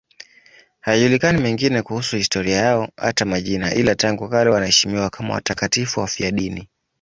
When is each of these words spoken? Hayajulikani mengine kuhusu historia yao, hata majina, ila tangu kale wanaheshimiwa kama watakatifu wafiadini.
Hayajulikani 0.79 1.41
mengine 1.41 1.81
kuhusu 1.81 2.15
historia 2.15 2.55
yao, 2.55 2.87
hata 2.97 3.25
majina, 3.25 3.73
ila 3.73 3.95
tangu 3.95 4.29
kale 4.29 4.49
wanaheshimiwa 4.49 5.09
kama 5.09 5.33
watakatifu 5.33 5.99
wafiadini. 5.99 6.69